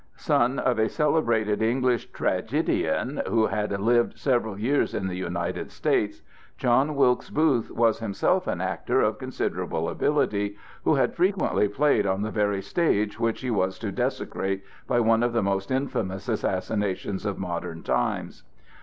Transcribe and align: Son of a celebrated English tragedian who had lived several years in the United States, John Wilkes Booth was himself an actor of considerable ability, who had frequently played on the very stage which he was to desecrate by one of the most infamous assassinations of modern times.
Son 0.17 0.57
of 0.57 0.79
a 0.79 0.89
celebrated 0.89 1.61
English 1.61 2.07
tragedian 2.11 3.21
who 3.27 3.45
had 3.45 3.69
lived 3.79 4.17
several 4.17 4.57
years 4.57 4.95
in 4.95 5.05
the 5.07 5.15
United 5.15 5.69
States, 5.69 6.23
John 6.57 6.95
Wilkes 6.95 7.29
Booth 7.29 7.69
was 7.69 7.99
himself 7.99 8.47
an 8.47 8.61
actor 8.61 8.99
of 9.01 9.19
considerable 9.19 9.87
ability, 9.87 10.57
who 10.85 10.95
had 10.95 11.13
frequently 11.13 11.67
played 11.67 12.07
on 12.07 12.23
the 12.23 12.31
very 12.31 12.63
stage 12.63 13.19
which 13.19 13.41
he 13.41 13.51
was 13.51 13.77
to 13.77 13.91
desecrate 13.91 14.63
by 14.87 14.99
one 14.99 15.21
of 15.21 15.33
the 15.33 15.43
most 15.43 15.69
infamous 15.69 16.27
assassinations 16.27 17.23
of 17.23 17.37
modern 17.37 17.83
times. 17.83 18.41